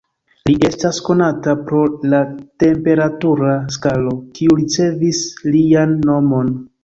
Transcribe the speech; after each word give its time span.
Li 0.49 0.53
estas 0.67 0.99
konata 1.09 1.53
pro 1.67 1.81
la 2.13 2.21
temperatura 2.63 3.53
skalo, 3.75 4.13
kiu 4.39 4.57
ricevis 4.63 5.23
lian 5.57 5.97
nomon. 6.11 6.51